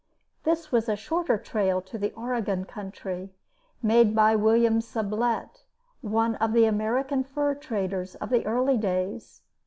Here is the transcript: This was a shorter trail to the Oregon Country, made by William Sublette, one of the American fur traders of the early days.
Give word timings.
This 0.45 0.71
was 0.71 0.89
a 0.89 0.95
shorter 0.95 1.37
trail 1.37 1.79
to 1.83 1.95
the 1.99 2.11
Oregon 2.13 2.65
Country, 2.65 3.35
made 3.83 4.15
by 4.15 4.35
William 4.35 4.81
Sublette, 4.81 5.61
one 6.01 6.33
of 6.37 6.53
the 6.53 6.65
American 6.65 7.23
fur 7.23 7.53
traders 7.53 8.15
of 8.15 8.31
the 8.31 8.43
early 8.47 8.79
days. 8.79 9.41